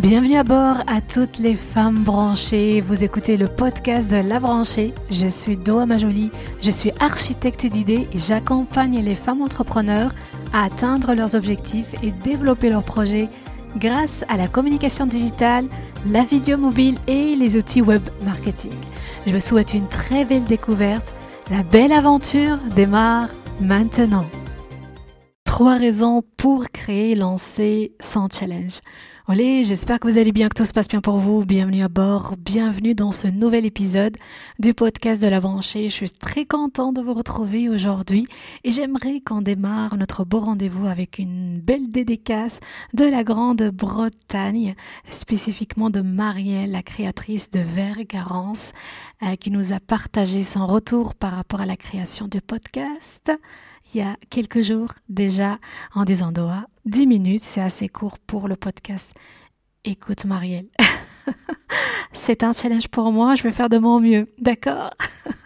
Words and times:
Bienvenue 0.00 0.36
à 0.36 0.44
bord 0.44 0.78
à 0.86 1.02
toutes 1.02 1.36
les 1.36 1.54
femmes 1.54 2.04
branchées. 2.04 2.80
Vous 2.80 3.04
écoutez 3.04 3.36
le 3.36 3.46
podcast 3.46 4.10
de 4.10 4.16
La 4.16 4.40
Branchée. 4.40 4.94
Je 5.10 5.26
suis 5.26 5.58
Doa 5.58 5.84
Majoli, 5.84 6.30
je 6.62 6.70
suis 6.70 6.90
architecte 7.00 7.66
d'idées 7.66 8.08
et 8.10 8.18
j'accompagne 8.18 9.04
les 9.04 9.14
femmes 9.14 9.42
entrepreneurs 9.42 10.12
à 10.54 10.64
atteindre 10.64 11.12
leurs 11.12 11.34
objectifs 11.34 11.94
et 12.02 12.12
développer 12.12 12.70
leurs 12.70 12.82
projets 12.82 13.28
grâce 13.76 14.24
à 14.30 14.38
la 14.38 14.48
communication 14.48 15.04
digitale, 15.04 15.66
la 16.06 16.24
vidéo 16.24 16.56
mobile 16.56 16.96
et 17.06 17.36
les 17.36 17.58
outils 17.58 17.82
web 17.82 18.02
marketing. 18.24 18.72
Je 19.26 19.34
vous 19.34 19.40
souhaite 19.40 19.74
une 19.74 19.88
très 19.88 20.24
belle 20.24 20.44
découverte. 20.44 21.12
La 21.50 21.62
belle 21.62 21.92
aventure 21.92 22.56
démarre 22.74 23.28
maintenant. 23.60 24.24
Trois 25.44 25.76
raisons 25.76 26.22
pour 26.38 26.68
créer, 26.72 27.14
lancer 27.14 27.92
sans 28.00 28.28
challenge. 28.32 28.80
Olé, 29.28 29.64
j'espère 29.64 30.00
que 30.00 30.08
vous 30.08 30.16
allez 30.16 30.32
bien, 30.32 30.48
que 30.48 30.54
tout 30.54 30.64
se 30.64 30.72
passe 30.72 30.88
bien 30.88 31.02
pour 31.02 31.18
vous. 31.18 31.44
Bienvenue 31.44 31.82
à 31.82 31.88
bord, 31.88 32.36
bienvenue 32.38 32.94
dans 32.94 33.12
ce 33.12 33.26
nouvel 33.26 33.66
épisode 33.66 34.16
du 34.58 34.72
podcast 34.72 35.22
de 35.22 35.28
la 35.28 35.40
branchée. 35.40 35.90
Je 35.90 35.94
suis 35.94 36.10
très 36.10 36.46
content 36.46 36.92
de 36.92 37.02
vous 37.02 37.12
retrouver 37.12 37.68
aujourd'hui 37.68 38.24
et 38.64 38.72
j'aimerais 38.72 39.20
qu'on 39.20 39.42
démarre 39.42 39.96
notre 39.98 40.24
beau 40.24 40.40
rendez-vous 40.40 40.86
avec 40.86 41.18
une 41.18 41.60
belle 41.60 41.90
dédicace 41.90 42.60
de 42.94 43.04
la 43.04 43.22
Grande-Bretagne, 43.22 44.74
spécifiquement 45.10 45.90
de 45.90 46.00
Marielle, 46.00 46.70
la 46.70 46.82
créatrice 46.82 47.50
de 47.50 47.60
Vergarance, 47.60 48.72
euh, 49.22 49.36
qui 49.36 49.50
nous 49.50 49.74
a 49.74 49.80
partagé 49.80 50.42
son 50.42 50.66
retour 50.66 51.14
par 51.14 51.32
rapport 51.32 51.60
à 51.60 51.66
la 51.66 51.76
création 51.76 52.26
du 52.26 52.40
podcast 52.40 53.30
il 53.94 53.98
y 53.98 54.02
a 54.02 54.16
quelques 54.28 54.62
jours 54.62 54.90
déjà 55.08 55.58
en 55.94 56.04
disant 56.04 56.32
Doha. 56.32 56.66
10 56.86 57.06
minutes, 57.06 57.42
c'est 57.42 57.60
assez 57.60 57.88
court 57.88 58.18
pour 58.18 58.48
le 58.48 58.56
podcast. 58.56 59.12
Écoute 59.84 60.24
Marielle, 60.24 60.66
c'est 62.12 62.42
un 62.42 62.52
challenge 62.52 62.88
pour 62.88 63.12
moi, 63.12 63.34
je 63.34 63.42
vais 63.42 63.52
faire 63.52 63.68
de 63.68 63.78
mon 63.78 63.98
mieux, 64.00 64.28
d'accord? 64.38 64.90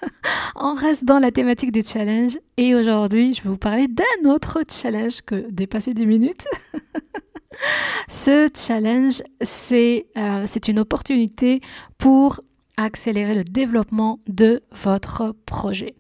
On 0.57 0.75
reste 0.75 1.05
dans 1.05 1.19
la 1.19 1.31
thématique 1.31 1.73
du 1.73 1.83
challenge 1.83 2.39
et 2.57 2.75
aujourd'hui 2.75 3.35
je 3.35 3.43
vais 3.43 3.51
vous 3.51 3.57
parler 3.57 3.87
d'un 3.89 4.29
autre 4.29 4.61
challenge 4.69 5.23
que 5.23 5.47
dépasser 5.51 5.95
10 5.95 6.07
minutes. 6.07 6.45
Ce 8.09 8.51
challenge, 8.55 9.23
c'est 9.41 10.07
euh, 10.17 10.47
une 10.67 10.81
opportunité 10.81 11.61
pour 11.99 12.41
accélérer 12.77 13.37
le 13.37 13.45
développement 13.45 14.19
de 14.27 14.63
votre 14.73 15.35
projet. 15.47 15.95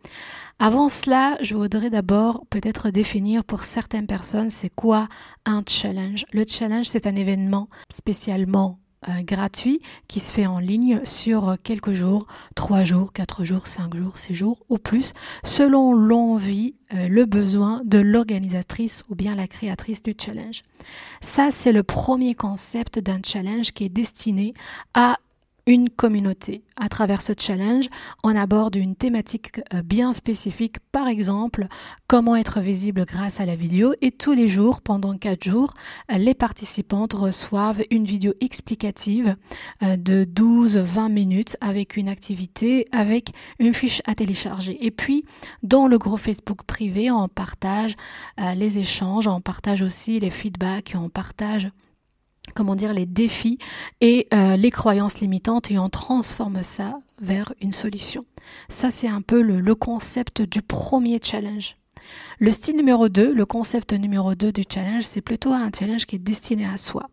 Avant 0.60 0.88
cela, 0.88 1.36
je 1.42 1.56
voudrais 1.56 1.90
d'abord 1.90 2.44
peut-être 2.48 2.90
définir 2.90 3.44
pour 3.44 3.64
certaines 3.64 4.06
personnes 4.06 4.50
c'est 4.50 4.70
quoi 4.70 5.08
un 5.44 5.62
challenge. 5.66 6.24
Le 6.32 6.44
challenge, 6.46 6.86
c'est 6.86 7.06
un 7.06 7.16
événement 7.16 7.68
spécialement 7.90 8.78
euh, 9.08 9.12
gratuit 9.22 9.80
qui 10.06 10.20
se 10.20 10.32
fait 10.32 10.46
en 10.46 10.60
ligne 10.60 11.00
sur 11.04 11.56
quelques 11.62 11.92
jours, 11.92 12.26
3 12.54 12.84
jours, 12.84 13.12
4 13.12 13.44
jours, 13.44 13.66
5 13.66 13.96
jours, 13.96 14.16
6 14.16 14.34
jours 14.34 14.64
ou 14.68 14.78
plus, 14.78 15.12
selon 15.42 15.92
l'envie, 15.92 16.76
euh, 16.94 17.08
le 17.08 17.24
besoin 17.26 17.82
de 17.84 17.98
l'organisatrice 17.98 19.02
ou 19.10 19.16
bien 19.16 19.34
la 19.34 19.48
créatrice 19.48 20.02
du 20.02 20.14
challenge. 20.18 20.62
Ça, 21.20 21.50
c'est 21.50 21.72
le 21.72 21.82
premier 21.82 22.34
concept 22.34 23.00
d'un 23.00 23.20
challenge 23.22 23.72
qui 23.72 23.84
est 23.84 23.90
destiné 23.90 24.54
à 24.94 25.18
une 25.66 25.88
communauté. 25.88 26.62
À 26.76 26.88
travers 26.88 27.22
ce 27.22 27.32
challenge, 27.38 27.86
on 28.22 28.36
aborde 28.36 28.74
une 28.74 28.96
thématique 28.96 29.60
euh, 29.72 29.82
bien 29.82 30.12
spécifique, 30.12 30.78
par 30.92 31.08
exemple, 31.08 31.68
comment 32.06 32.36
être 32.36 32.60
visible 32.60 33.04
grâce 33.06 33.40
à 33.40 33.46
la 33.46 33.54
vidéo. 33.54 33.94
Et 34.02 34.10
tous 34.10 34.32
les 34.32 34.48
jours, 34.48 34.82
pendant 34.82 35.16
quatre 35.16 35.44
jours, 35.44 35.74
euh, 36.12 36.18
les 36.18 36.34
participantes 36.34 37.14
reçoivent 37.14 37.82
une 37.90 38.04
vidéo 38.04 38.34
explicative 38.40 39.36
euh, 39.82 39.96
de 39.96 40.24
12-20 40.24 41.12
minutes 41.12 41.56
avec 41.60 41.96
une 41.96 42.08
activité, 42.08 42.88
avec 42.92 43.32
une 43.58 43.72
fiche 43.72 44.02
à 44.06 44.14
télécharger. 44.14 44.84
Et 44.84 44.90
puis, 44.90 45.24
dans 45.62 45.86
le 45.86 45.96
groupe 45.98 46.20
Facebook 46.20 46.64
privé, 46.64 47.10
on 47.10 47.28
partage 47.28 47.94
les 48.56 48.78
échanges, 48.78 49.26
on 49.26 49.40
partage 49.40 49.82
aussi 49.82 50.20
les 50.20 50.30
feedbacks, 50.30 50.94
on 50.96 51.08
partage 51.08 51.70
comment 52.54 52.76
dire, 52.76 52.92
les 52.92 53.06
défis 53.06 53.58
et 54.00 54.28
euh, 54.34 54.56
les 54.56 54.70
croyances 54.70 55.20
limitantes 55.20 55.70
et 55.70 55.78
on 55.78 55.88
transforme 55.88 56.62
ça 56.62 56.98
vers 57.20 57.54
une 57.60 57.72
solution. 57.72 58.24
Ça, 58.68 58.90
c'est 58.90 59.08
un 59.08 59.22
peu 59.22 59.40
le 59.40 59.74
concept 59.74 60.42
du 60.42 60.60
premier 60.62 61.20
challenge. 61.22 61.76
Le 62.38 62.50
style 62.50 62.76
numéro 62.76 63.08
2, 63.08 63.32
le 63.32 63.46
concept 63.46 63.92
numéro 63.92 64.34
2 64.34 64.52
du 64.52 64.62
challenge, 64.68 65.02
c'est 65.02 65.20
plutôt 65.20 65.52
un 65.52 65.70
challenge 65.76 66.06
qui 66.06 66.16
est 66.16 66.18
destiné 66.20 66.66
à 66.66 66.76
soi. 66.76 67.08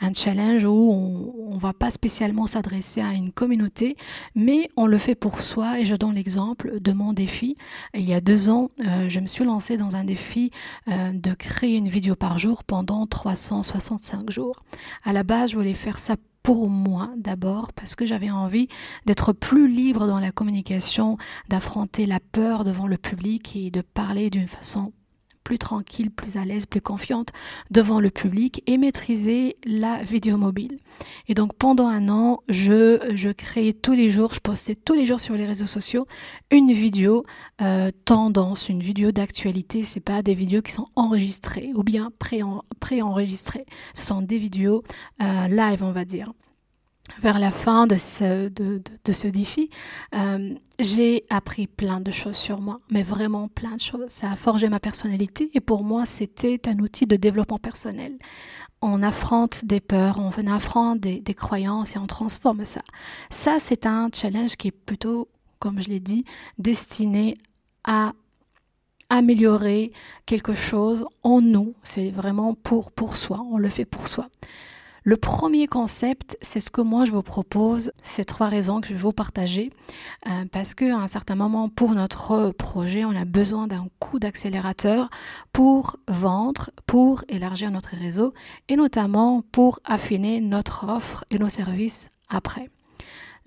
Un 0.00 0.12
challenge 0.12 0.64
où 0.64 1.34
on 1.50 1.54
ne 1.54 1.60
va 1.60 1.72
pas 1.72 1.90
spécialement 1.90 2.46
s'adresser 2.46 3.00
à 3.00 3.12
une 3.12 3.32
communauté, 3.32 3.96
mais 4.34 4.68
on 4.76 4.86
le 4.86 4.98
fait 4.98 5.14
pour 5.14 5.40
soi. 5.40 5.80
Et 5.80 5.86
je 5.86 5.94
donne 5.94 6.14
l'exemple 6.14 6.80
de 6.80 6.92
mon 6.92 7.12
défi. 7.12 7.56
Il 7.94 8.08
y 8.08 8.14
a 8.14 8.20
deux 8.20 8.48
ans, 8.48 8.70
euh, 8.84 9.08
je 9.08 9.20
me 9.20 9.26
suis 9.26 9.44
lancée 9.44 9.76
dans 9.76 9.96
un 9.96 10.04
défi 10.04 10.50
euh, 10.88 11.12
de 11.12 11.32
créer 11.34 11.76
une 11.76 11.88
vidéo 11.88 12.14
par 12.14 12.38
jour 12.38 12.64
pendant 12.64 13.06
365 13.06 14.30
jours. 14.30 14.62
À 15.04 15.12
la 15.12 15.22
base, 15.22 15.50
je 15.50 15.56
voulais 15.56 15.74
faire 15.74 15.98
ça 15.98 16.16
pour 16.46 16.70
moi 16.70 17.10
d'abord 17.16 17.72
parce 17.72 17.96
que 17.96 18.06
j'avais 18.06 18.30
envie 18.30 18.68
d'être 19.04 19.32
plus 19.32 19.66
libre 19.66 20.06
dans 20.06 20.20
la 20.20 20.30
communication, 20.30 21.18
d'affronter 21.48 22.06
la 22.06 22.20
peur 22.20 22.62
devant 22.62 22.86
le 22.86 22.96
public 22.96 23.56
et 23.56 23.72
de 23.72 23.80
parler 23.80 24.30
d'une 24.30 24.46
façon 24.46 24.92
plus 25.46 25.58
tranquille, 25.60 26.10
plus 26.10 26.36
à 26.36 26.44
l'aise, 26.44 26.66
plus 26.66 26.80
confiante 26.80 27.28
devant 27.70 28.00
le 28.00 28.10
public 28.10 28.64
et 28.66 28.78
maîtriser 28.78 29.58
la 29.64 30.02
vidéo 30.02 30.36
mobile. 30.36 30.80
Et 31.28 31.34
donc 31.34 31.54
pendant 31.54 31.86
un 31.86 32.08
an, 32.08 32.40
je, 32.48 33.12
je 33.14 33.30
créais 33.30 33.72
tous 33.72 33.92
les 33.92 34.10
jours, 34.10 34.34
je 34.34 34.40
postais 34.40 34.74
tous 34.74 34.94
les 34.94 35.06
jours 35.06 35.20
sur 35.20 35.34
les 35.34 35.46
réseaux 35.46 35.66
sociaux 35.66 36.08
une 36.50 36.72
vidéo 36.72 37.24
euh, 37.62 37.92
tendance, 38.04 38.68
une 38.68 38.82
vidéo 38.82 39.12
d'actualité. 39.12 39.84
C'est 39.84 40.00
pas 40.00 40.20
des 40.20 40.34
vidéos 40.34 40.62
qui 40.62 40.72
sont 40.72 40.88
enregistrées 40.96 41.70
ou 41.76 41.84
bien 41.84 42.10
pré-enregistrées. 42.18 43.66
Ce 43.94 44.04
sont 44.04 44.22
des 44.22 44.38
vidéos 44.38 44.82
euh, 45.22 45.46
live, 45.46 45.84
on 45.84 45.92
va 45.92 46.04
dire 46.04 46.32
vers 47.20 47.38
la 47.38 47.50
fin 47.50 47.86
de 47.86 47.96
ce, 47.96 48.48
de, 48.48 49.12
ce 49.12 49.28
défi, 49.28 49.70
euh, 50.14 50.54
j'ai 50.78 51.24
appris 51.30 51.66
plein 51.66 52.00
de 52.00 52.10
choses 52.10 52.36
sur 52.36 52.60
moi, 52.60 52.80
mais 52.90 53.02
vraiment 53.02 53.48
plein 53.48 53.76
de 53.76 53.80
choses. 53.80 54.08
Ça 54.08 54.32
a 54.32 54.36
forgé 54.36 54.68
ma 54.68 54.80
personnalité 54.80 55.50
et 55.54 55.60
pour 55.60 55.84
moi, 55.84 56.06
c'était 56.06 56.68
un 56.68 56.78
outil 56.78 57.06
de 57.06 57.16
développement 57.16 57.58
personnel. 57.58 58.16
On 58.82 59.02
affronte 59.02 59.64
des 59.64 59.80
peurs, 59.80 60.18
on 60.18 60.46
affronte 60.46 61.00
des, 61.00 61.20
des 61.20 61.34
croyances 61.34 61.96
et 61.96 61.98
on 61.98 62.06
transforme 62.06 62.64
ça. 62.64 62.82
Ça, 63.30 63.56
c'est 63.58 63.86
un 63.86 64.10
challenge 64.12 64.56
qui 64.56 64.68
est 64.68 64.72
plutôt, 64.72 65.28
comme 65.58 65.80
je 65.80 65.88
l'ai 65.88 66.00
dit, 66.00 66.24
destiné 66.58 67.36
à 67.84 68.12
améliorer 69.08 69.92
quelque 70.26 70.54
chose 70.54 71.06
en 71.22 71.40
nous. 71.40 71.74
C'est 71.82 72.10
vraiment 72.10 72.54
pour, 72.54 72.92
pour 72.92 73.16
soi, 73.16 73.44
on 73.50 73.58
le 73.58 73.68
fait 73.68 73.84
pour 73.84 74.08
soi. 74.08 74.28
Le 75.08 75.16
premier 75.16 75.68
concept, 75.68 76.36
c'est 76.42 76.58
ce 76.58 76.68
que 76.68 76.80
moi 76.80 77.04
je 77.04 77.12
vous 77.12 77.22
propose, 77.22 77.92
ces 78.02 78.24
trois 78.24 78.48
raisons 78.48 78.80
que 78.80 78.88
je 78.88 78.94
vais 78.94 78.98
vous 78.98 79.12
partager, 79.12 79.70
euh, 80.26 80.46
parce 80.50 80.74
qu'à 80.74 80.96
un 80.96 81.06
certain 81.06 81.36
moment 81.36 81.68
pour 81.68 81.92
notre 81.94 82.50
projet, 82.50 83.04
on 83.04 83.14
a 83.14 83.24
besoin 83.24 83.68
d'un 83.68 83.86
coup 84.00 84.18
d'accélérateur 84.18 85.08
pour 85.52 85.98
vendre, 86.08 86.70
pour 86.86 87.22
élargir 87.28 87.70
notre 87.70 87.94
réseau 87.94 88.34
et 88.68 88.74
notamment 88.74 89.44
pour 89.52 89.78
affiner 89.84 90.40
notre 90.40 90.88
offre 90.88 91.24
et 91.30 91.38
nos 91.38 91.48
services 91.48 92.10
après. 92.28 92.68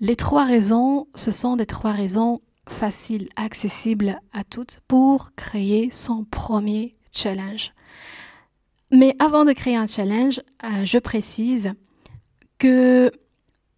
Les 0.00 0.16
trois 0.16 0.46
raisons, 0.46 1.08
ce 1.14 1.30
sont 1.30 1.56
des 1.56 1.66
trois 1.66 1.92
raisons 1.92 2.40
faciles, 2.70 3.28
accessibles 3.36 4.18
à 4.32 4.44
toutes 4.44 4.80
pour 4.88 5.32
créer 5.36 5.90
son 5.92 6.24
premier 6.24 6.96
challenge. 7.12 7.74
Mais 8.92 9.14
avant 9.18 9.44
de 9.44 9.52
créer 9.52 9.76
un 9.76 9.86
challenge, 9.86 10.40
euh, 10.64 10.84
je 10.84 10.98
précise 10.98 11.72
que 12.58 13.10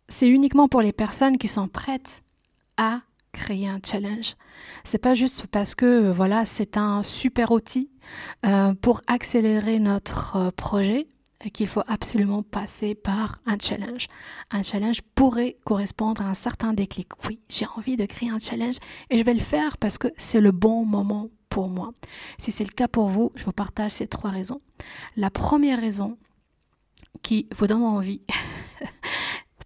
c'est 0.08 0.28
uniquement 0.28 0.68
pour 0.68 0.82
les 0.82 0.92
personnes 0.92 1.38
qui 1.38 1.48
sont 1.48 1.68
prêtes 1.68 2.22
à 2.76 3.00
créer 3.32 3.68
un 3.68 3.80
challenge. 3.84 4.34
C'est 4.84 4.98
pas 4.98 5.14
juste 5.14 5.46
parce 5.48 5.74
que 5.74 6.10
voilà, 6.10 6.46
c'est 6.46 6.76
un 6.76 7.02
super 7.02 7.50
outil 7.50 7.90
euh, 8.46 8.74
pour 8.74 9.02
accélérer 9.06 9.78
notre 9.78 10.36
euh, 10.36 10.50
projet 10.50 11.08
qu'il 11.52 11.66
faut 11.66 11.82
absolument 11.88 12.42
passer 12.42 12.94
par 12.94 13.40
un 13.46 13.56
challenge. 13.60 14.06
Un 14.50 14.62
challenge 14.62 15.02
pourrait 15.14 15.56
correspondre 15.64 16.22
à 16.22 16.26
un 16.26 16.34
certain 16.34 16.72
déclic. 16.72 17.08
Oui, 17.26 17.40
j'ai 17.48 17.66
envie 17.76 17.96
de 17.96 18.06
créer 18.06 18.30
un 18.30 18.38
challenge 18.38 18.76
et 19.10 19.18
je 19.18 19.24
vais 19.24 19.34
le 19.34 19.40
faire 19.40 19.76
parce 19.78 19.98
que 19.98 20.08
c'est 20.16 20.40
le 20.40 20.52
bon 20.52 20.84
moment 20.84 21.28
moi. 21.60 21.92
Si 22.38 22.50
c'est 22.50 22.64
le 22.64 22.70
cas 22.70 22.88
pour 22.88 23.08
vous, 23.08 23.32
je 23.34 23.44
vous 23.44 23.52
partage 23.52 23.92
ces 23.92 24.06
trois 24.06 24.30
raisons. 24.30 24.60
La 25.16 25.30
première 25.30 25.80
raison 25.80 26.18
qui 27.22 27.46
vous 27.56 27.66
donne 27.66 27.82
envie, 27.82 28.22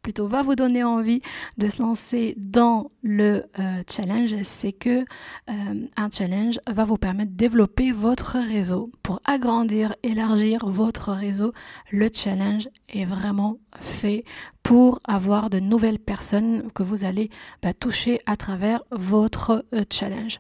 plutôt 0.07 0.29
va 0.29 0.45
vous 0.45 0.55
donner 0.55 0.85
envie 0.85 1.21
de 1.59 1.69
se 1.69 1.83
lancer 1.83 2.35
dans 2.37 2.93
le 3.03 3.45
euh, 3.59 3.83
challenge, 3.91 4.37
c'est 4.45 4.71
que 4.71 5.01
euh, 5.01 5.87
un 5.97 6.11
challenge 6.13 6.61
va 6.69 6.85
vous 6.85 6.97
permettre 6.97 7.33
de 7.33 7.37
développer 7.37 7.91
votre 7.91 8.39
réseau. 8.39 8.93
Pour 9.03 9.21
agrandir, 9.25 9.97
élargir 10.05 10.65
votre 10.69 11.11
réseau, 11.11 11.53
le 11.91 12.09
challenge 12.13 12.69
est 12.89 13.05
vraiment 13.05 13.59
fait 13.81 14.25
pour 14.63 15.01
avoir 15.09 15.51
de 15.51 15.59
nouvelles 15.59 15.99
personnes 15.99 16.71
que 16.73 16.85
vous 16.85 17.05
allez 17.05 17.29
bah, 17.61 17.75
toucher 17.75 18.21
à 18.27 18.37
travers 18.37 18.85
votre 18.93 19.65
euh, 19.73 19.83
challenge 19.91 20.39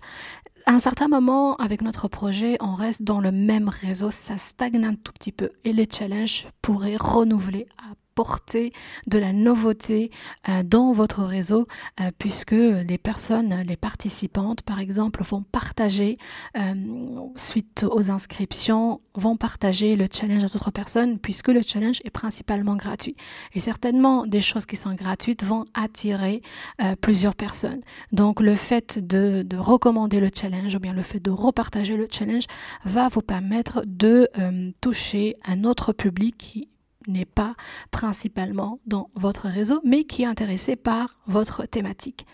à 0.66 0.72
un 0.72 0.78
certain 0.80 1.06
moment, 1.06 1.54
avec 1.56 1.80
notre 1.80 2.08
projet, 2.08 2.56
on 2.60 2.74
reste 2.74 3.02
dans 3.02 3.20
le 3.20 3.30
même 3.30 3.68
réseau, 3.68 4.10
ça 4.10 4.36
stagne 4.36 4.84
un 4.84 4.94
tout 4.94 5.12
petit 5.12 5.30
peu 5.30 5.50
et 5.64 5.72
les 5.72 5.88
challenges 5.90 6.48
pourraient 6.60 6.96
renouveler 6.98 7.68
à 7.78 7.94
porter 8.16 8.72
de 9.06 9.18
la 9.18 9.32
nouveauté 9.32 10.10
euh, 10.48 10.64
dans 10.64 10.92
votre 10.92 11.22
réseau 11.22 11.68
euh, 12.00 12.10
puisque 12.18 12.52
les 12.52 12.98
personnes, 12.98 13.54
les 13.68 13.76
participantes 13.76 14.62
par 14.62 14.80
exemple, 14.80 15.22
vont 15.22 15.42
partager 15.42 16.18
euh, 16.56 16.74
suite 17.36 17.84
aux 17.88 18.10
inscriptions, 18.10 19.02
vont 19.14 19.36
partager 19.36 19.96
le 19.96 20.06
challenge 20.10 20.44
à 20.44 20.48
d'autres 20.48 20.70
personnes 20.72 21.18
puisque 21.18 21.48
le 21.48 21.60
challenge 21.62 22.00
est 22.04 22.10
principalement 22.10 22.74
gratuit. 22.74 23.16
Et 23.52 23.60
certainement 23.60 24.26
des 24.26 24.40
choses 24.40 24.64
qui 24.64 24.76
sont 24.76 24.94
gratuites 24.94 25.44
vont 25.44 25.66
attirer 25.74 26.40
plusieurs 27.02 27.34
personnes. 27.34 27.82
Donc 28.12 28.40
le 28.40 28.54
fait 28.54 28.98
de, 28.98 29.42
de, 29.42 29.56
recommander 29.56 30.20
le 30.20 30.30
challenge 30.34 30.74
ou 30.74 30.78
bien 30.78 30.94
le 30.94 31.02
fait 31.02 31.20
de 31.20 31.30
repartager 31.30 31.96
le 31.96 32.08
challenge 32.10 32.44
va 32.84 33.08
vous 33.08 33.20
permettre 33.20 33.82
de 33.86 34.28
toucher 34.80 35.36
un 35.44 35.64
autre 35.64 35.92
public 35.92 36.36
qui 36.38 36.68
n'est 37.06 37.24
pas 37.24 37.54
principalement 37.90 38.80
dans 38.86 39.10
votre 39.14 39.48
réseau, 39.48 39.80
mais 39.84 40.04
qui 40.04 40.22
est 40.22 40.26
intéressé 40.26 40.76
par 40.76 41.18
votre 41.26 41.66
thématique. 41.66 42.26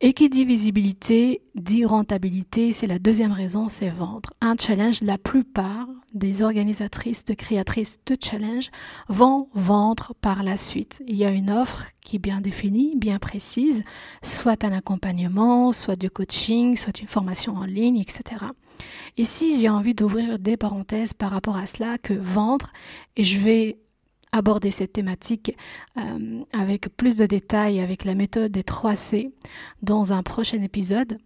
Et 0.00 0.12
qui 0.12 0.28
dit 0.28 0.44
visibilité, 0.44 1.42
dit 1.56 1.84
rentabilité, 1.84 2.72
c'est 2.72 2.86
la 2.86 3.00
deuxième 3.00 3.32
raison, 3.32 3.68
c'est 3.68 3.88
vendre. 3.88 4.32
Un 4.40 4.54
challenge, 4.56 5.02
la 5.02 5.18
plupart 5.18 5.88
des 6.14 6.42
organisatrices, 6.42 7.24
de 7.24 7.34
créatrices 7.34 7.98
de 8.06 8.16
challenge 8.20 8.70
vont 9.08 9.48
vendre 9.54 10.14
par 10.20 10.44
la 10.44 10.56
suite. 10.56 11.02
Il 11.08 11.16
y 11.16 11.24
a 11.24 11.32
une 11.32 11.50
offre 11.50 11.86
qui 12.00 12.14
est 12.14 12.20
bien 12.20 12.40
définie, 12.40 12.94
bien 12.94 13.18
précise, 13.18 13.82
soit 14.22 14.62
un 14.62 14.70
accompagnement, 14.70 15.72
soit 15.72 15.96
du 15.96 16.10
coaching, 16.10 16.76
soit 16.76 17.00
une 17.00 17.08
formation 17.08 17.54
en 17.54 17.64
ligne, 17.64 17.98
etc. 17.98 18.22
Ici, 19.16 19.60
j'ai 19.60 19.68
envie 19.68 19.94
d'ouvrir 19.94 20.38
des 20.38 20.56
parenthèses 20.56 21.12
par 21.12 21.32
rapport 21.32 21.56
à 21.56 21.66
cela, 21.66 21.98
que 21.98 22.14
vendre, 22.14 22.72
et 23.16 23.24
je 23.24 23.38
vais 23.40 23.78
aborder 24.32 24.70
cette 24.70 24.92
thématique 24.92 25.56
euh, 25.96 26.42
avec 26.52 26.88
plus 26.96 27.16
de 27.16 27.26
détails 27.26 27.80
avec 27.80 28.04
la 28.04 28.14
méthode 28.14 28.52
des 28.52 28.64
3 28.64 28.96
C 28.96 29.32
dans 29.82 30.12
un 30.12 30.22
prochain 30.22 30.62
épisode. 30.62 31.18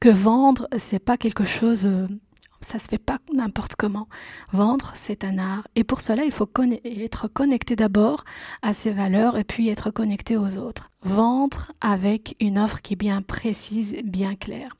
Que 0.00 0.08
vendre, 0.08 0.68
c'est 0.78 0.98
pas 0.98 1.16
quelque 1.16 1.44
chose, 1.44 1.86
euh, 1.86 2.06
ça 2.60 2.78
se 2.78 2.88
fait 2.88 2.98
pas 2.98 3.18
n'importe 3.32 3.74
comment. 3.76 4.08
Vendre, 4.52 4.92
c'est 4.94 5.24
un 5.24 5.38
art. 5.38 5.66
Et 5.74 5.84
pour 5.84 6.00
cela, 6.00 6.24
il 6.24 6.32
faut 6.32 6.48
être 6.84 7.28
connecté 7.28 7.76
d'abord 7.76 8.24
à 8.62 8.74
ses 8.74 8.92
valeurs 8.92 9.38
et 9.38 9.44
puis 9.44 9.68
être 9.68 9.90
connecté 9.90 10.36
aux 10.36 10.56
autres. 10.56 10.90
Vendre 11.02 11.72
avec 11.80 12.36
une 12.40 12.58
offre 12.58 12.82
qui 12.82 12.94
est 12.94 12.96
bien 12.96 13.22
précise, 13.22 13.96
bien 14.04 14.34
claire. 14.34 14.76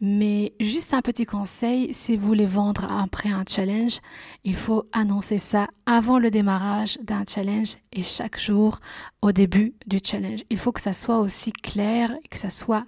Mais 0.00 0.52
juste 0.60 0.92
un 0.92 1.02
petit 1.02 1.24
conseil, 1.24 1.94
si 1.94 2.16
vous 2.16 2.26
voulez 2.26 2.46
vendre 2.46 2.84
après 2.90 3.30
un 3.30 3.44
challenge, 3.48 4.00
il 4.42 4.54
faut 4.54 4.84
annoncer 4.92 5.38
ça 5.38 5.68
avant 5.86 6.18
le 6.18 6.30
démarrage 6.30 6.98
d'un 7.02 7.24
challenge 7.28 7.76
et 7.92 8.02
chaque 8.02 8.38
jour 8.38 8.80
au 9.22 9.32
début 9.32 9.74
du 9.86 9.98
challenge. 10.04 10.40
Il 10.50 10.58
faut 10.58 10.72
que 10.72 10.80
ça 10.80 10.94
soit 10.94 11.20
aussi 11.20 11.52
clair 11.52 12.12
que 12.30 12.38
ça 12.38 12.50
soit 12.50 12.84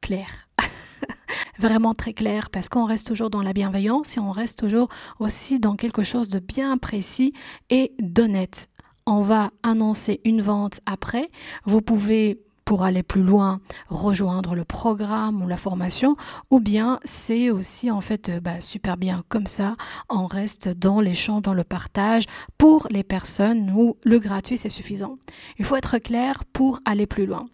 clair. 0.00 0.48
Vraiment 1.58 1.94
très 1.94 2.12
clair 2.12 2.50
parce 2.50 2.68
qu'on 2.68 2.84
reste 2.84 3.06
toujours 3.06 3.30
dans 3.30 3.42
la 3.42 3.52
bienveillance 3.52 4.16
et 4.16 4.20
on 4.20 4.32
reste 4.32 4.58
toujours 4.58 4.88
aussi 5.20 5.60
dans 5.60 5.76
quelque 5.76 6.02
chose 6.02 6.28
de 6.28 6.40
bien 6.40 6.78
précis 6.78 7.32
et 7.70 7.92
d'honnête. 8.00 8.68
On 9.06 9.22
va 9.22 9.50
annoncer 9.62 10.20
une 10.24 10.42
vente 10.42 10.80
après. 10.84 11.30
Vous 11.64 11.80
pouvez 11.80 12.40
pour 12.68 12.82
aller 12.82 13.02
plus 13.02 13.22
loin, 13.22 13.62
rejoindre 13.88 14.54
le 14.54 14.62
programme 14.62 15.42
ou 15.42 15.48
la 15.48 15.56
formation, 15.56 16.16
ou 16.50 16.60
bien 16.60 17.00
c'est 17.02 17.48
aussi 17.48 17.90
en 17.90 18.02
fait 18.02 18.28
euh, 18.28 18.40
bah, 18.40 18.60
super 18.60 18.98
bien 18.98 19.24
comme 19.30 19.46
ça, 19.46 19.74
on 20.10 20.26
reste 20.26 20.68
dans 20.68 21.00
les 21.00 21.14
champs, 21.14 21.40
dans 21.40 21.54
le 21.54 21.64
partage 21.64 22.24
pour 22.58 22.86
les 22.90 23.04
personnes 23.04 23.72
où 23.74 23.96
le 24.04 24.18
gratuit 24.18 24.58
c'est 24.58 24.68
suffisant. 24.68 25.16
Il 25.58 25.64
faut 25.64 25.76
être 25.76 25.96
clair 25.96 26.44
pour 26.44 26.80
aller 26.84 27.06
plus 27.06 27.24
loin. 27.24 27.46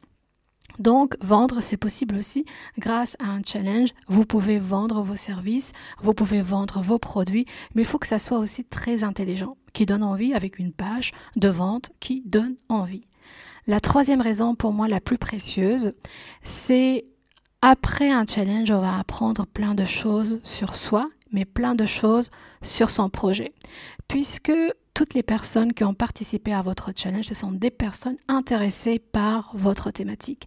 Donc, 0.79 1.17
vendre, 1.21 1.61
c'est 1.63 1.77
possible 1.77 2.17
aussi 2.17 2.45
grâce 2.79 3.17
à 3.21 3.31
un 3.31 3.43
challenge. 3.43 3.91
Vous 4.09 4.25
pouvez 4.25 4.59
vendre 4.59 5.03
vos 5.03 5.17
services, 5.17 5.73
vous 6.01 6.15
pouvez 6.15 6.43
vendre 6.43 6.81
vos 6.83 6.99
produits, 6.99 7.47
mais 7.75 7.83
il 7.83 7.89
faut 7.89 7.99
que 7.99 8.07
ça 8.07 8.19
soit 8.19 8.39
aussi 8.39 8.65
très 8.65 9.05
intelligent, 9.05 9.57
qui 9.73 9.87
donne 9.87 10.03
envie 10.03 10.35
avec 10.35 10.59
une 10.59 10.73
page 10.73 11.13
de 11.37 11.49
vente 11.49 11.91
qui 12.01 12.23
donne 12.27 12.57
envie. 12.69 13.07
La 13.67 13.81
troisième 13.81 14.21
raison 14.21 14.55
pour 14.55 14.73
moi 14.73 14.89
la 14.89 15.01
plus 15.01 15.19
précieuse, 15.19 15.93
c'est 16.43 17.07
après 17.63 18.11
un 18.11 18.27
challenge, 18.27 18.71
on 18.71 18.81
va 18.81 18.99
apprendre 18.99 19.47
plein 19.47 19.75
de 19.75 19.87
choses 19.87 20.39
sur 20.43 20.75
soi, 20.75 21.09
mais 21.33 21.47
plein 21.47 21.75
de 21.75 21.87
choses 21.87 22.31
sur 22.61 22.91
son 22.91 23.09
projet. 23.09 23.55
Puisque 24.07 24.53
toutes 24.95 25.15
les 25.15 25.23
personnes 25.23 25.73
qui 25.73 25.85
ont 25.85 25.95
participé 25.95 26.53
à 26.53 26.63
votre 26.63 26.93
challenge, 26.97 27.27
ce 27.27 27.35
sont 27.35 27.53
des 27.53 27.71
personnes 27.71 28.17
intéressées 28.29 28.99
par 29.01 29.51
votre 29.55 29.91
thématique. 29.91 30.47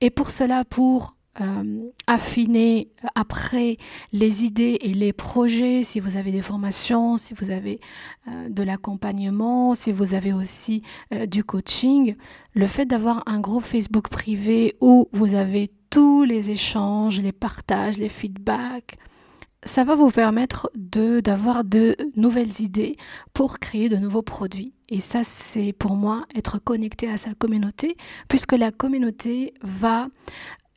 Et 0.00 0.10
pour 0.10 0.30
cela, 0.30 0.64
pour 0.64 1.16
euh, 1.40 1.90
affiner 2.08 2.88
après 3.14 3.76
les 4.12 4.44
idées 4.44 4.78
et 4.80 4.92
les 4.92 5.12
projets, 5.12 5.84
si 5.84 6.00
vous 6.00 6.16
avez 6.16 6.32
des 6.32 6.42
formations, 6.42 7.16
si 7.16 7.32
vous 7.34 7.50
avez 7.50 7.80
euh, 8.26 8.48
de 8.48 8.62
l'accompagnement, 8.64 9.74
si 9.74 9.92
vous 9.92 10.14
avez 10.14 10.32
aussi 10.32 10.82
euh, 11.14 11.26
du 11.26 11.44
coaching, 11.44 12.16
le 12.54 12.66
fait 12.66 12.86
d'avoir 12.86 13.22
un 13.26 13.38
groupe 13.38 13.64
Facebook 13.64 14.08
privé 14.08 14.76
où 14.80 15.08
vous 15.12 15.34
avez 15.34 15.70
tous 15.90 16.24
les 16.24 16.50
échanges, 16.50 17.20
les 17.20 17.32
partages, 17.32 17.98
les 17.98 18.08
feedbacks, 18.08 18.98
ça 19.64 19.84
va 19.84 19.94
vous 19.94 20.10
permettre 20.10 20.70
de 20.74 21.20
d'avoir 21.20 21.64
de 21.64 21.96
nouvelles 22.16 22.60
idées 22.60 22.96
pour 23.32 23.58
créer 23.58 23.88
de 23.88 23.96
nouveaux 23.96 24.22
produits. 24.22 24.72
Et 24.88 25.00
ça, 25.00 25.22
c'est 25.24 25.72
pour 25.72 25.96
moi 25.96 26.24
être 26.34 26.58
connecté 26.58 27.10
à 27.10 27.18
sa 27.18 27.34
communauté, 27.34 27.96
puisque 28.28 28.52
la 28.52 28.70
communauté 28.70 29.52
va 29.62 30.08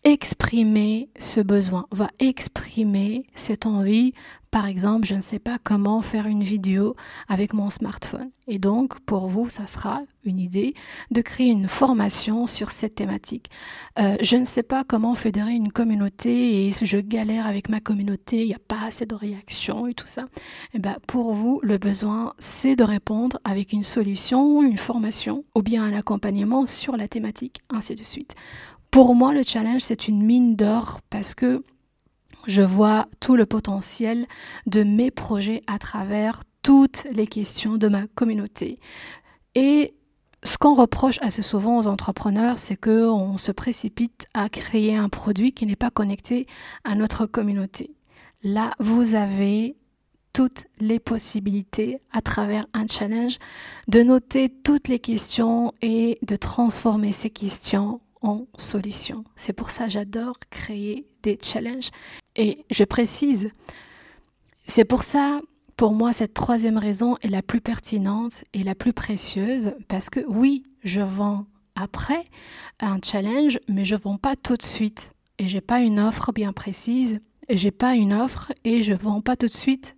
exprimer 0.03 1.09
ce 1.19 1.39
besoin, 1.39 1.85
va 1.91 2.09
exprimer 2.19 3.25
cette 3.35 3.65
envie. 3.65 4.13
Par 4.49 4.65
exemple, 4.65 5.07
je 5.07 5.15
ne 5.15 5.21
sais 5.21 5.39
pas 5.39 5.59
comment 5.63 6.01
faire 6.01 6.27
une 6.27 6.43
vidéo 6.43 6.95
avec 7.29 7.53
mon 7.53 7.69
smartphone. 7.69 8.31
Et 8.47 8.59
donc, 8.59 8.99
pour 9.01 9.29
vous, 9.29 9.49
ça 9.49 9.65
sera 9.65 10.01
une 10.25 10.39
idée 10.39 10.73
de 11.09 11.21
créer 11.21 11.51
une 11.51 11.69
formation 11.69 12.47
sur 12.47 12.69
cette 12.71 12.95
thématique. 12.95 13.49
Euh, 13.97 14.17
je 14.21 14.35
ne 14.35 14.43
sais 14.43 14.63
pas 14.63 14.83
comment 14.83 15.15
fédérer 15.15 15.53
une 15.53 15.71
communauté 15.71 16.67
et 16.67 16.71
je 16.71 16.97
galère 16.97 17.45
avec 17.45 17.69
ma 17.69 17.79
communauté, 17.79 18.41
il 18.41 18.47
n'y 18.47 18.53
a 18.53 18.59
pas 18.59 18.81
assez 18.87 19.05
de 19.05 19.15
réactions 19.15 19.87
et 19.87 19.93
tout 19.93 20.07
ça. 20.07 20.23
Et 20.73 20.77
eh 20.77 20.79
ben, 20.79 20.97
pour 21.07 21.33
vous, 21.33 21.61
le 21.63 21.77
besoin, 21.77 22.33
c'est 22.37 22.75
de 22.75 22.83
répondre 22.83 23.39
avec 23.45 23.71
une 23.71 23.83
solution, 23.83 24.61
une 24.63 24.77
formation 24.77 25.45
ou 25.55 25.61
bien 25.61 25.83
un 25.85 25.93
accompagnement 25.93 26.67
sur 26.67 26.97
la 26.97 27.07
thématique, 27.07 27.61
ainsi 27.69 27.95
de 27.95 28.03
suite. 28.03 28.35
Pour 28.91 29.15
moi, 29.15 29.33
le 29.33 29.43
challenge, 29.43 29.83
c'est 29.83 30.09
une 30.09 30.21
mine 30.21 30.57
d'or 30.57 30.99
parce 31.09 31.33
que 31.33 31.63
je 32.45 32.61
vois 32.61 33.07
tout 33.21 33.37
le 33.37 33.45
potentiel 33.45 34.25
de 34.65 34.83
mes 34.83 35.11
projets 35.11 35.63
à 35.65 35.79
travers 35.79 36.41
toutes 36.61 37.07
les 37.09 37.25
questions 37.25 37.77
de 37.77 37.87
ma 37.87 38.07
communauté. 38.07 38.79
Et 39.55 39.93
ce 40.43 40.57
qu'on 40.57 40.73
reproche 40.73 41.19
assez 41.21 41.41
souvent 41.41 41.79
aux 41.79 41.87
entrepreneurs, 41.87 42.59
c'est 42.59 42.75
qu'on 42.75 43.37
se 43.37 43.53
précipite 43.53 44.25
à 44.33 44.49
créer 44.49 44.97
un 44.97 45.07
produit 45.07 45.53
qui 45.53 45.65
n'est 45.65 45.77
pas 45.77 45.89
connecté 45.89 46.45
à 46.83 46.93
notre 46.95 47.25
communauté. 47.25 47.95
Là, 48.43 48.73
vous 48.79 49.15
avez 49.15 49.77
toutes 50.33 50.65
les 50.79 50.99
possibilités 50.99 52.01
à 52.11 52.21
travers 52.21 52.65
un 52.73 52.87
challenge 52.87 53.37
de 53.87 54.03
noter 54.03 54.49
toutes 54.49 54.89
les 54.89 54.99
questions 54.99 55.71
et 55.81 56.19
de 56.23 56.35
transformer 56.35 57.13
ces 57.13 57.29
questions 57.29 58.01
en 58.21 58.45
solution. 58.55 59.23
C'est 59.35 59.53
pour 59.53 59.71
ça 59.71 59.87
j'adore 59.87 60.37
créer 60.49 61.07
des 61.23 61.37
challenges. 61.41 61.89
Et 62.35 62.65
je 62.69 62.83
précise, 62.83 63.51
c'est 64.67 64.85
pour 64.85 65.03
ça, 65.03 65.41
pour 65.75 65.93
moi, 65.93 66.13
cette 66.13 66.33
troisième 66.33 66.77
raison 66.77 67.17
est 67.21 67.29
la 67.29 67.41
plus 67.41 67.61
pertinente 67.61 68.43
et 68.53 68.63
la 68.63 68.75
plus 68.75 68.93
précieuse, 68.93 69.73
parce 69.87 70.09
que 70.09 70.21
oui, 70.27 70.63
je 70.83 71.01
vends 71.01 71.45
après 71.75 72.23
un 72.79 72.99
challenge, 73.03 73.59
mais 73.67 73.85
je 73.85 73.95
vends 73.95 74.17
pas 74.17 74.35
tout 74.35 74.57
de 74.57 74.63
suite. 74.63 75.13
Et 75.39 75.47
j'ai 75.47 75.61
pas 75.61 75.79
une 75.79 75.99
offre 75.99 76.31
bien 76.31 76.53
précise, 76.53 77.19
et 77.49 77.57
j'ai 77.57 77.71
pas 77.71 77.95
une 77.95 78.13
offre 78.13 78.51
et 78.63 78.83
je 78.83 78.93
vends 78.93 79.21
pas 79.21 79.35
tout 79.35 79.47
de 79.47 79.53
suite, 79.53 79.97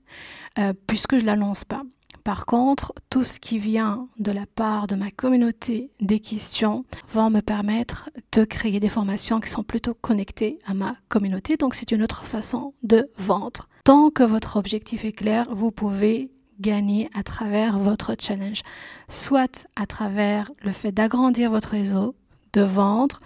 euh, 0.58 0.74
puisque 0.88 1.18
je 1.18 1.26
la 1.26 1.36
lance 1.36 1.66
pas. 1.66 1.84
Par 2.24 2.46
contre, 2.46 2.94
tout 3.10 3.24
ce 3.24 3.40
qui 3.40 3.60
vient 3.60 4.08
de 4.18 4.32
la 4.32 4.46
part 4.46 4.88
de 4.88 4.96
ma 4.96 5.12
communauté 5.12 5.92
des 6.00 6.20
questions 6.20 6.86
vont 7.10 7.30
me 7.30 7.42
permettre 7.42 8.10
de 8.32 8.46
créer 8.46 8.80
des 8.80 8.88
formations 8.88 9.42
qui 9.42 9.50
sont 9.50 9.64
plutôt 9.64 9.94
connectées 9.94 10.60
à 10.66 10.74
ma 10.74 10.96
communauté. 11.10 11.58
Donc 11.58 11.76
c'est 11.76 11.92
une 11.92 12.02
autre 12.02 12.26
façon 12.26 12.74
de 12.82 13.10
vendre. 13.18 13.68
Tant 13.84 14.10
que 14.10 14.24
votre 14.24 14.56
objectif 14.56 15.04
est 15.04 15.12
clair, 15.12 15.48
vous 15.52 15.72
pouvez 15.72 16.32
gagner 16.62 17.10
à 17.14 17.24
travers 17.24 17.78
votre 17.78 18.16
challenge, 18.18 18.62
soit 19.10 19.68
à 19.76 19.86
travers 19.86 20.50
le 20.62 20.72
fait 20.72 20.94
d'agrandir 20.94 21.52
votre 21.52 21.70
réseau, 21.70 22.16
de 22.54 22.62
vendre, 22.62 23.20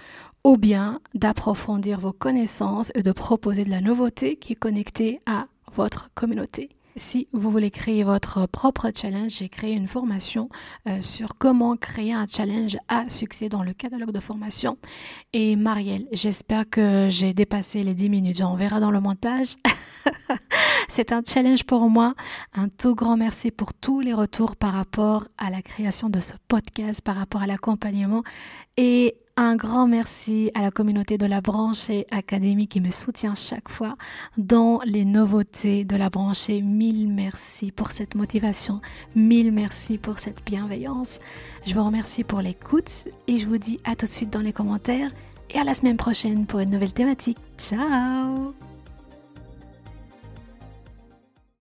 ou 0.44 0.58
bien 0.58 1.02
d'approfondir 1.14 2.00
vos 2.00 2.14
connaissances 2.14 2.92
et 2.96 3.04
de 3.04 3.12
proposer 3.12 3.64
de 3.64 3.70
la 3.70 3.82
nouveauté 3.82 4.38
qui 4.38 4.54
est 4.54 4.56
connectée 4.56 5.20
à 5.26 5.46
votre 5.74 6.10
communauté. 6.16 6.70
Si 6.98 7.28
vous 7.32 7.52
voulez 7.52 7.70
créer 7.70 8.04
votre 8.04 8.48
propre 8.48 8.90
challenge, 8.94 9.34
j'ai 9.34 9.50
créé 9.50 9.74
une 9.74 9.88
formation 9.88 10.50
euh, 10.88 11.00
sur 11.02 11.38
comment 11.38 11.78
créer 11.78 12.12
un 12.12 12.26
challenge 12.26 12.76
à 12.88 13.08
succès 13.08 13.50
dans 13.50 13.62
le 13.62 13.74
catalogue 13.74 14.12
de 14.12 14.20
formation. 14.20 14.80
Et 15.32 15.56
Marielle, 15.56 16.08
j'espère 16.12 16.68
que 16.68 17.08
j'ai 17.12 17.36
dépassé 17.36 17.84
les 17.84 17.94
10 17.94 18.10
minutes. 18.10 18.42
On 18.42 18.56
verra 18.56 18.80
dans 18.80 18.90
le 18.90 19.00
montage. 19.00 19.58
C'est 20.90 21.12
un 21.12 21.22
challenge 21.24 21.66
pour 21.66 21.88
moi. 21.88 22.16
Un 22.56 22.68
tout 22.68 22.96
grand 22.96 23.16
merci 23.16 23.52
pour 23.52 23.76
tous 23.76 24.00
les 24.00 24.16
retours 24.16 24.56
par 24.56 24.74
rapport 24.74 25.28
à 25.38 25.52
la 25.52 25.62
création 25.62 26.10
de 26.10 26.20
ce 26.20 26.34
podcast, 26.48 27.02
par 27.02 27.16
rapport 27.16 27.44
à 27.44 27.48
l'accompagnement 27.48 28.24
et 28.76 29.18
un 29.38 29.56
grand 29.56 29.88
merci 29.88 30.52
à 30.56 30.62
la 30.62 30.72
communauté 30.72 31.18
de 31.18 31.28
la 31.28 31.42
branchée 31.42 32.08
académie 32.12 32.68
qui 32.68 32.82
me 32.82 32.92
soutient 32.92 33.36
chaque 33.36 33.70
fois 33.70 33.94
dans 34.38 34.80
les 34.84 35.06
nouveautés 35.06 35.86
de 35.86 35.96
la 35.96 36.10
branchée. 36.10 36.62
Mille 36.62 37.08
merci 37.08 37.72
pour 37.72 37.92
cette 37.92 38.16
motivation, 38.16 38.82
mille 39.16 39.52
merci 39.52 39.98
pour 40.00 40.20
cette 40.20 40.44
bienveillance. 40.44 41.20
Je 41.66 41.76
vous 41.76 41.84
remercie 41.84 42.24
pour 42.24 42.42
l'écoute 42.42 43.08
et 43.28 43.38
je 43.38 43.46
vous 43.46 43.60
dis 43.60 43.80
à 43.84 43.96
tout 43.96 44.08
de 44.08 44.12
suite 44.12 44.32
dans 44.32 44.42
les 44.42 44.54
commentaires 44.54 45.12
et 45.52 45.60
à 45.60 45.64
la 45.64 45.76
semaine 45.76 45.98
prochaine 45.98 46.48
pour 46.48 46.60
une 46.60 46.72
nouvelle 46.72 46.94
thématique. 46.94 47.38
Ciao 47.58 48.54